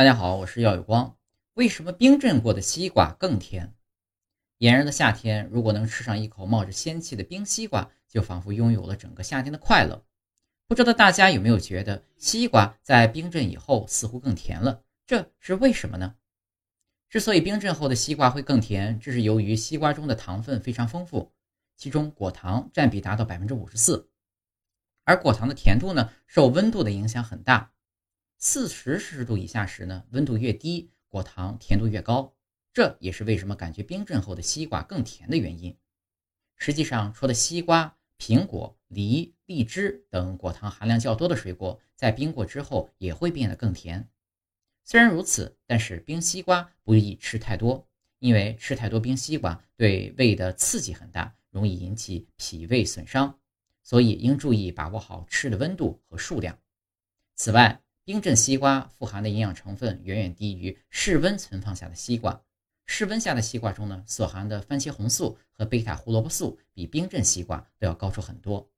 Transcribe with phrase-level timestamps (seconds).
[0.00, 1.18] 大家好，我是耀有光。
[1.52, 3.74] 为什么冰镇过的西瓜更甜？
[4.56, 10.02] 炎热的夏天，如果能吃上一口冒着仙气的冰西瓜，就仿佛拥有了整个夏天的快乐。
[10.66, 14.82] 不知道大家有没有觉得，西瓜在冰镇以后似乎更甜了？
[15.06, 16.14] 这是为什么呢？
[17.10, 21.30] 之所以冰镇后的西瓜会更甜，这是由于西瓜中的糖分非常丰富，
[21.76, 24.08] 其中果糖占比达到百分之五十四。
[25.04, 27.70] 而果糖的甜度呢，受温度的影响很大。
[28.42, 32.34] 四十摄氏度以下时呢，温度越低，果糖甜度越高。
[32.72, 35.76] 这也是为什么感觉冰镇后的西瓜更甜的原因。
[36.56, 44.08] 实际上，除了西瓜、苹果、梨、荔枝等果糖含量较多的水果，在冰过之后也会变得更甜。
[44.84, 47.86] 虽然如此，但是冰西瓜不宜吃太多，
[48.20, 53.38] 因为吃太多冰西瓜对胃的刺激很大，容易引起脾胃损伤，
[53.82, 56.58] 所以应注意把握好吃的温度和数量。
[57.34, 62.42] 此外，冰镇西瓜富含的营养成分远远低于室温存放下的西瓜。
[62.84, 68.68] 室温下的西瓜中呢，所含的番茄红素和贝塔胡萝卜素比冰镇西瓜都要高出很多。